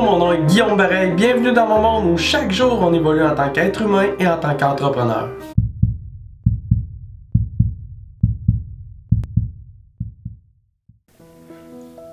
[0.00, 1.10] Mon nom est Guillaume Bareil.
[1.12, 4.36] Bienvenue dans mon monde où chaque jour on évolue en tant qu'être humain et en
[4.36, 5.28] tant qu'entrepreneur.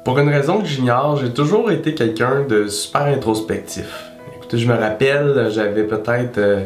[0.04, 4.12] Pour une raison que j'ignore, j'ai toujours été quelqu'un de super introspectif.
[4.36, 6.65] Écoutez, je me rappelle, j'avais peut-être euh,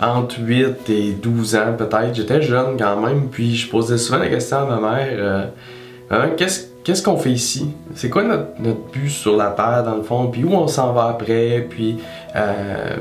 [0.00, 2.14] entre 8 et 12 ans, peut-être.
[2.14, 5.50] J'étais jeune quand même, puis je posais souvent la question à ma mère
[6.10, 7.66] euh, qu'est-ce qu'est-ce qu'on fait ici?
[7.94, 8.46] C'est quoi notre,
[8.92, 10.28] but sur la Terre dans le fond?
[10.28, 11.66] Puis où on s'en va après?
[11.68, 11.96] Puis
[12.36, 12.96] euh,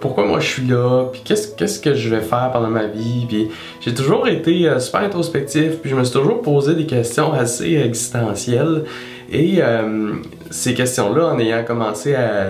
[0.00, 1.04] pourquoi moi je suis là?
[1.12, 3.26] Puis qu'est-ce, qu'est-ce que je vais faire pendant ma vie?
[3.28, 3.48] Puis
[3.80, 7.74] j'ai toujours été euh, super introspectif, puis je me suis toujours posé des questions assez
[7.76, 8.84] existentielles.
[9.30, 10.14] Et euh,
[10.50, 12.48] ces questions-là, en ayant commencé à,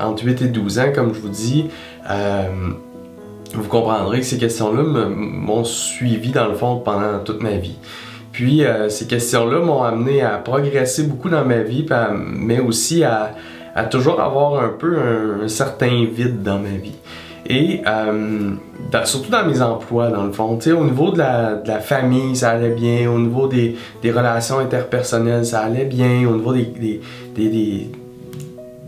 [0.00, 1.66] entre 8 et 12 ans, comme je vous dis,
[3.54, 7.76] vous comprendrez que ces questions-là m'ont suivi dans le fond pendant toute ma vie.
[8.36, 11.86] Puis euh, ces questions-là m'ont amené à progresser beaucoup dans ma vie,
[12.20, 13.32] mais aussi à,
[13.90, 14.98] toujours avoir un peu
[15.42, 16.96] un, certain vide dans ma vie.
[17.48, 18.50] Et euh,
[19.04, 20.58] surtout dans mes emplois, dans le fond.
[20.66, 23.10] au niveau de la, famille, ça allait bien.
[23.10, 26.28] Au niveau des, relations interpersonnelles, ça allait bien.
[26.28, 27.00] Au niveau des
[27.34, 27.90] des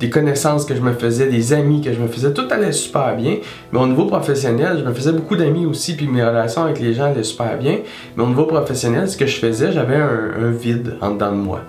[0.07, 3.39] connaissances que je me faisais, des amis que je me faisais, tout allait super bien.
[3.73, 6.95] Mais au niveau professionnel, je me faisais beaucoup d'amis aussi, puis mes relations avec les
[6.95, 7.79] gens allaient super bien.
[8.17, 11.61] Mais au niveau professionnel, ce que je faisais, j'avais un, vide en dedans de moi.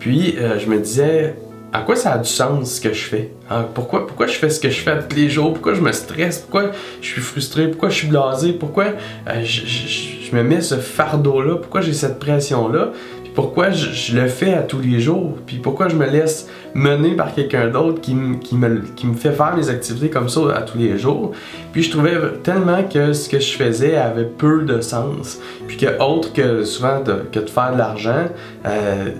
[0.00, 1.36] Puis euh, je me disais,
[1.72, 3.30] à quoi ça a du sens ce que je fais?
[3.50, 3.66] Hein?
[3.72, 5.52] Pourquoi, pourquoi je fais ce que je fais tous les jours?
[5.52, 6.38] Pourquoi je me stresse?
[6.38, 7.68] Pourquoi je suis frustré?
[7.68, 8.52] Pourquoi je suis blasé?
[8.52, 8.86] Pourquoi
[9.28, 11.56] euh, je, je, me mets ce fardeau-là?
[11.56, 12.90] Pourquoi j'ai cette pression-là?
[13.36, 17.34] pourquoi je, le fais à tous les jours, puis pourquoi je me laisse mener par
[17.34, 20.78] quelqu'un d'autre qui, qui, me, qui me fait faire mes activités comme ça à tous
[20.78, 21.32] les jours.
[21.72, 25.98] Puis je trouvais tellement que ce que je faisais avait peu de sens, puis que
[26.02, 28.26] autre que souvent de, que de faire de l'argent,
[28.66, 29.10] euh,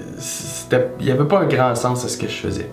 [1.01, 2.69] il n'y avait pas un grand sens à ce que je faisais.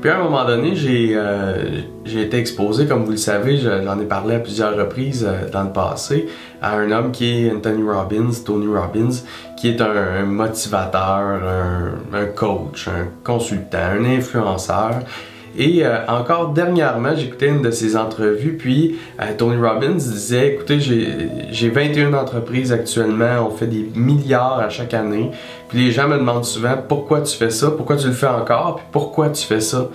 [0.00, 4.04] Puis à un moment donné, j'ai euh, été exposé, comme vous le savez, j'en ai
[4.04, 6.26] parlé à plusieurs reprises euh, dans le passé,
[6.62, 9.22] à un homme qui est Anthony Robbins, Tony Robbins,
[9.56, 11.40] qui est un, motivateur,
[12.12, 15.00] un, coach, un consultant, un influenceur.
[15.58, 18.96] Et euh, encore dernièrement, j'écoutais une de ses entrevues, puis
[19.36, 25.30] Tony Robbins disait, écoutez, j'ai 21 entreprises actuellement, on fait des milliards à chaque année,
[25.68, 28.76] puis les gens me demandent souvent pourquoi tu fais ça, pourquoi tu le fais encore,
[28.76, 29.88] puis pourquoi tu fais ça?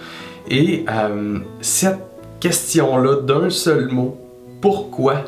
[0.49, 1.99] Et euh, cette
[2.39, 4.17] question-là d'un seul mot,
[4.61, 5.23] pourquoi,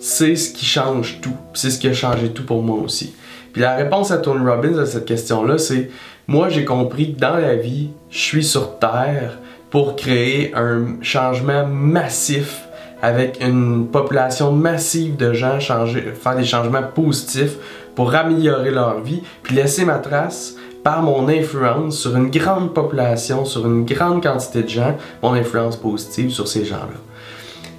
[0.00, 1.36] c'est ce qui change tout.
[1.52, 3.14] C'est ce qui a changé tout pour moi aussi.
[3.52, 5.90] Puis la réponse à Tony Robbins à cette question-là, c'est
[6.26, 9.38] moi j'ai compris que dans la vie, je suis sur Terre
[9.70, 12.62] pour créer un changement massif
[13.02, 17.56] avec une population massive de gens, changer, faire des changements positifs
[17.94, 23.44] pour améliorer leur vie, puis laisser ma trace par mon influence sur une grande population,
[23.44, 27.09] sur une grande quantité de gens, mon influence positive sur ces gens-là.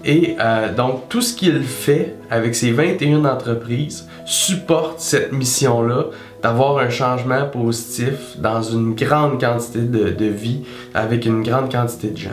[0.04, 6.06] Et euh, donc tout ce qu'il fait avec ses 21 entreprises supporte cette mission-là
[6.42, 10.64] d'avoir un changement positif dans une grande quantité de, de vie
[10.94, 12.30] avec une grande quantité de gens.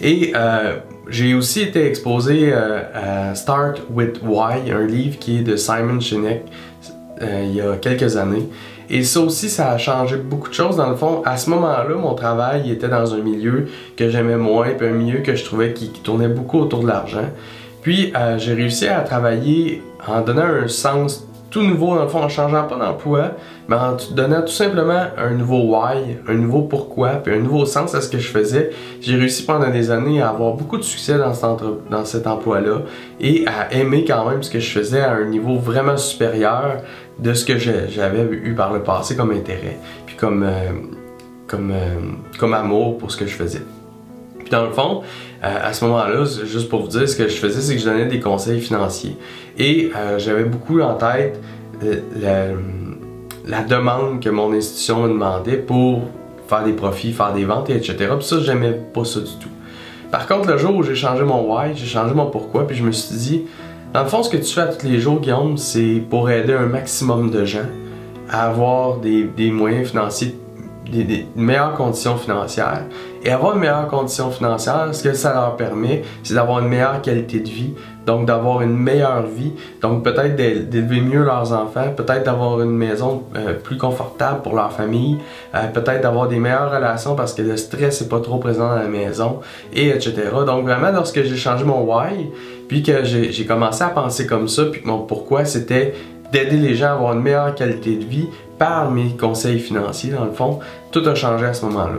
[0.00, 0.76] Et euh,
[1.08, 6.00] j'ai aussi été exposé euh, à Start with Why, un livre qui est de Simon
[6.00, 6.42] Sinek
[7.20, 8.48] il y a quelques années.
[8.90, 10.76] Et ça aussi, ça a changé beaucoup de choses.
[10.76, 13.66] Dans le fond, à ce moment-là, mon travail était dans un milieu
[13.96, 17.28] que j'aimais moins, puis un milieu que je trouvais qui, tournait beaucoup autour de l'argent.
[17.82, 22.28] Puis j'ai réussi à travailler en donnant un sens tout nouveau, dans le fond, en
[22.28, 23.32] changeant pas d'emploi,
[23.68, 27.94] mais en donnant tout simplement un nouveau why, un nouveau pourquoi, puis un nouveau sens
[27.94, 28.70] à ce que je faisais,
[29.00, 32.82] j'ai réussi pendant des années à avoir beaucoup de succès dans cet, dans cet emploi-là
[33.20, 36.82] et à aimer quand même ce que je faisais à un niveau vraiment supérieur
[37.18, 40.70] de ce que j'avais eu par le passé comme intérêt, puis comme, euh,
[41.46, 41.98] comme, euh,
[42.38, 43.62] comme amour pour ce que je faisais.
[44.38, 45.02] Puis dans le fond,
[45.44, 47.84] euh, à ce moment-là, juste pour vous dire, ce que je faisais, c'est que je
[47.84, 49.16] donnais des conseils financiers.
[49.58, 51.40] Et euh, j'avais beaucoup en tête
[51.82, 52.56] euh,
[53.46, 56.02] la, demande que mon institution me demandait pour
[56.48, 57.96] faire des profits, faire des ventes, etc.
[58.16, 59.48] Puis ça, j'aimais pas ça du tout.
[60.10, 62.82] Par contre, le jour où j'ai changé mon why, j'ai changé mon pourquoi, puis je
[62.82, 63.42] me suis dit,
[63.92, 66.66] dans le fond, ce que tu fais tous les jours, Guillaume, c'est pour aider un
[66.66, 67.66] maximum de gens
[68.30, 70.34] à avoir des, des moyens financiers
[70.90, 72.84] des, meilleures conditions financières.
[73.24, 77.02] Et avoir une meilleure condition financière, ce que ça leur permet, c'est d'avoir une meilleure
[77.02, 77.74] qualité de vie,
[78.06, 79.52] donc d'avoir une meilleure vie,
[79.82, 84.72] donc peut-être d'élever mieux leurs enfants, peut-être d'avoir une maison euh, plus confortable pour leur
[84.72, 85.18] famille,
[85.54, 88.76] euh, peut-être d'avoir des meilleures relations parce que le stress n'est pas trop présent dans
[88.76, 89.40] la maison,
[89.72, 90.14] et etc.
[90.46, 92.30] Donc vraiment, lorsque j'ai changé mon why,
[92.68, 95.94] puis que j'ai commencé à penser comme ça, puis mon pourquoi c'était
[96.32, 100.24] d'aider les gens à avoir une meilleure qualité de vie par mes conseils financiers, dans
[100.24, 100.58] le fond,
[100.90, 101.98] tout a changé à ce moment-là.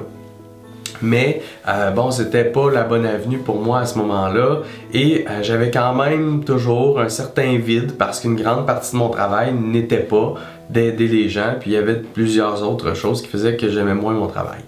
[1.01, 4.59] Mais euh, bon, c'était pas la bonne avenue pour moi à ce moment-là
[4.93, 9.09] et euh, j'avais quand même toujours un certain vide parce qu'une grande partie de mon
[9.09, 10.33] travail n'était pas
[10.69, 14.13] d'aider les gens, puis il y avait plusieurs autres choses qui faisaient que j'aimais moins
[14.13, 14.59] mon travail.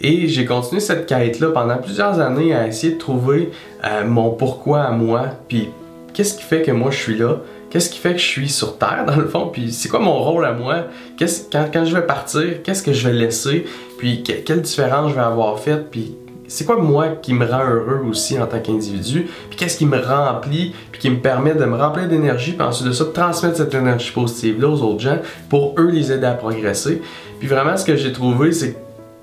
[0.00, 3.50] Et j'ai continué cette quête-là pendant plusieurs années à essayer de trouver
[3.84, 5.68] euh, mon pourquoi à moi, puis
[6.14, 7.38] qu'est-ce qui fait que moi je suis là,
[7.70, 10.18] qu'est-ce qui fait que je suis sur Terre dans le fond, puis c'est quoi mon
[10.22, 10.84] rôle à moi,
[11.18, 11.26] quand,
[11.72, 13.64] quand je vais partir, qu'est-ce que je vais laisser,
[13.98, 16.14] puis quelle différence je vais avoir faite, puis
[16.46, 19.98] c'est quoi moi qui me rend heureux aussi en tant qu'individu, puis qu'est-ce qui me
[19.98, 23.56] remplit, puis qui me permet de me remplir d'énergie, puis ensuite de ça, de transmettre
[23.58, 25.18] cette énergie positive-là aux autres gens
[25.50, 27.02] pour eux les aider à progresser.
[27.38, 28.76] Puis vraiment, ce que j'ai trouvé, c'est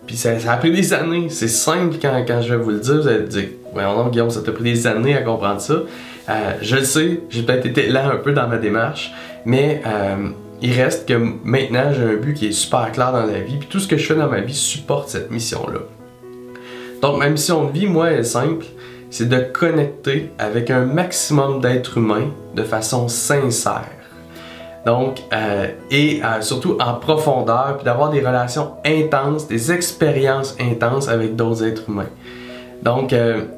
[0.05, 1.27] puis ça, a pris des années.
[1.29, 3.01] C'est simple quand, quand, je vais vous le dire.
[3.01, 5.81] Vous allez dire, voyons non, Guillaume, ça t'a pris des années à comprendre ça.
[6.29, 9.13] Euh, je le sais, j'ai peut-être été là un peu dans ma démarche,
[9.45, 10.29] mais euh,
[10.61, 13.67] il reste que maintenant j'ai un but qui est super clair dans la vie, puis
[13.69, 15.81] tout ce que je fais dans ma vie supporte cette mission-là.
[17.01, 18.65] Donc ma mission de vie, moi, est simple,
[19.11, 23.91] c'est de connecter avec un maximum d'êtres humains de façon sincère.
[24.85, 31.35] Donc, euh, et surtout en profondeur, puis d'avoir des relations intenses, des expériences intenses avec
[31.35, 32.09] d'autres êtres humains.
[32.83, 33.15] Donc,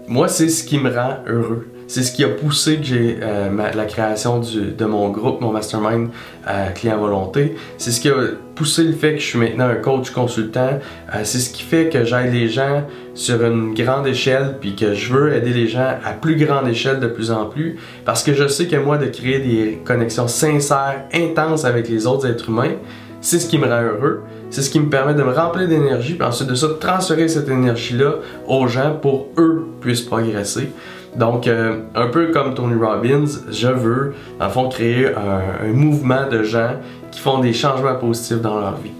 [0.07, 1.67] moi, c'est ce qui me rend heureux.
[1.87, 6.09] C'est ce qui a poussé que j'ai euh, la création de mon groupe, mon mastermind
[6.45, 7.55] euh, client volonté.
[7.77, 8.15] C'est ce qui a
[8.55, 10.79] poussé le fait que je suis maintenant un coach consultant.
[11.15, 14.93] Euh, c'est ce qui fait que j'aide les gens sur une grande échelle, puis que
[14.93, 18.33] je veux aider les gens à plus grande échelle de plus en plus, parce que
[18.33, 22.75] je sais que moi, de créer des connexions sincères, intenses avec les autres êtres humains,
[23.21, 26.13] c'est ce qui me rend heureux, c'est ce qui me permet de me remplir d'énergie,
[26.13, 28.15] puis ensuite de ça, de transférer cette énergie-là
[28.47, 30.69] aux gens pour eux puissent progresser.
[31.15, 36.43] Donc, euh, un peu comme Tony Robbins, je veux, en fond, créer un, mouvement de
[36.43, 36.71] gens
[37.11, 38.91] qui font des changements positifs dans leur vie.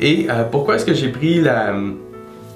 [0.00, 1.74] Et euh, pourquoi est-ce que j'ai pris la,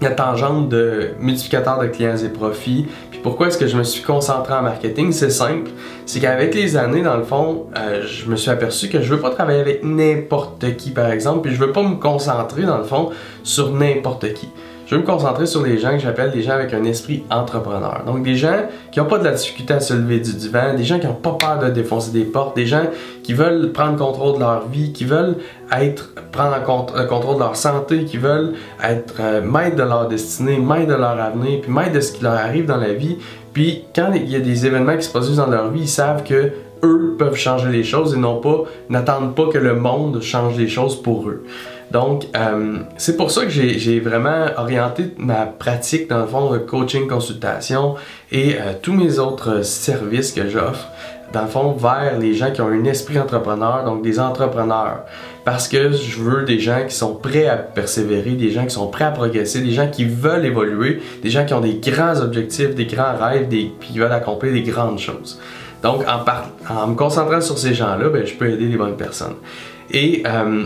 [0.01, 4.03] la tangente de multiplicateur de clients et profits, puis pourquoi est-ce que je me suis
[4.03, 5.71] concentré en marketing, c'est simple,
[6.07, 9.21] c'est qu'avec les années, dans le fond, euh, je me suis aperçu que je veux
[9.21, 12.85] pas travailler avec n'importe qui, par exemple, puis je veux pas me concentrer, dans le
[12.85, 13.11] fond,
[13.43, 14.49] sur n'importe qui
[14.89, 18.05] je veux me concentrer sur les gens que j'appelle des gens avec un esprit entrepreneur.
[18.07, 20.85] Donc des gens qui n'ont pas de la difficulté à se lever du divan, des
[20.85, 22.85] gens qui n'ont pas peur de défoncer des portes, des gens
[23.23, 25.37] qui veulent prendre contrôle de leur vie, qui veulent
[25.71, 26.57] être prendre
[26.97, 30.95] le contrôle de leur santé, qui veulent être euh, maîtres de leur destinée, maîtres de
[30.95, 33.19] leur avenir, puis maîtres de ce qui leur arrive dans la vie.
[33.53, 36.23] Puis quand il y a des événements qui se produisent dans leur vie, ils savent
[36.23, 36.53] que
[36.83, 40.69] eux peuvent changer les choses et non pas n'attendent pas que le monde change les
[40.69, 41.45] choses pour eux.
[41.91, 46.59] Donc, euh, c'est pour ça que j'ai vraiment orienté ma pratique, dans le fond, de
[46.59, 47.95] coaching, consultation
[48.31, 50.89] et euh, tous mes autres services que j'offre,
[51.33, 55.05] dans le fond, vers les gens qui ont un esprit entrepreneur, donc des entrepreneurs.
[55.45, 58.89] Parce que je veux des gens qui sont prêts à persévérer, des gens qui sont
[58.89, 62.75] prêts à progresser, des gens qui veulent évoluer, des gens qui ont des grands objectifs,
[62.75, 65.41] des grands rêves, des, qui veulent accomplir des grandes choses.
[65.83, 69.37] Donc, en, en me concentrant sur ces gens-là, ben, je peux aider les bonnes personnes.
[69.91, 70.65] Et euh,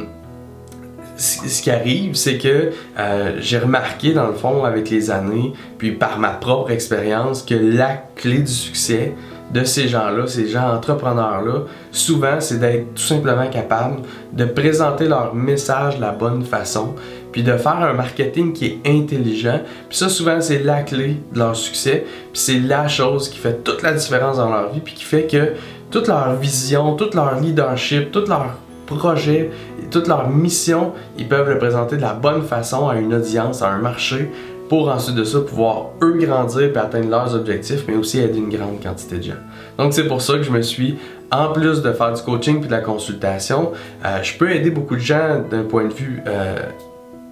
[1.22, 5.92] ce qui arrive, c'est que euh, j'ai remarqué dans le fond avec les années, puis
[5.92, 9.14] par ma propre expérience, que la clé du succès
[9.52, 14.00] de ces gens-là, ces gens entrepreneurs-là, souvent c'est d'être tout simplement capable
[14.32, 16.94] de présenter leur message de la bonne façon,
[17.30, 19.60] puis de faire un marketing qui est intelligent.
[19.88, 23.62] Puis ça, souvent, c'est la clé de leur succès, puis c'est la chose qui fait
[23.62, 25.52] toute la différence dans leur vie, puis qui fait que
[25.90, 29.50] toute leur vision, toute leur leadership, toute leur projet,
[29.90, 33.68] toute leur mission, ils peuvent le présenter de la bonne façon à une audience, à
[33.68, 34.30] un marché,
[34.68, 38.48] pour ensuite de ça pouvoir eux grandir et atteindre leurs objectifs, mais aussi aider une
[38.48, 39.42] grande quantité de gens.
[39.76, 40.96] Donc c'est pour ça que je me suis,
[41.30, 43.72] en plus de faire du coaching puis de la consultation,
[44.04, 46.56] euh, je peux aider beaucoup de gens d'un point de vue euh,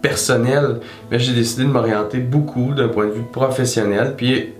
[0.03, 0.81] personnel,
[1.11, 4.15] mais j'ai décidé de m'orienter beaucoup d'un point de vue professionnel.
[4.17, 4.53] Puis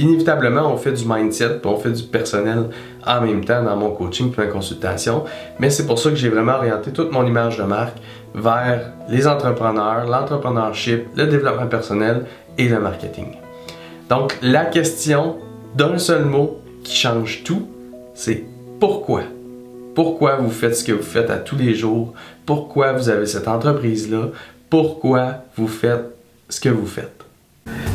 [0.00, 2.70] inévitablement, on fait du mindset, puis on fait du personnel
[3.06, 5.24] en même temps dans mon coaching puis ma consultation.
[5.58, 7.98] Mais c'est pour ça que j'ai vraiment orienté toute mon image de marque
[8.34, 12.26] vers les entrepreneurs, l'entrepreneurship, le développement personnel
[12.58, 13.36] et le marketing.
[14.08, 15.36] Donc, la question
[15.76, 17.68] d'un seul mot qui change tout,
[18.14, 18.44] c'est
[18.78, 19.22] pourquoi?
[19.94, 22.14] Pourquoi vous faites ce que vous faites à tous les jours?
[22.46, 24.30] Pourquoi vous avez cette entreprise-là?
[24.68, 26.14] Pourquoi vous faites
[26.48, 27.24] ce que vous faites?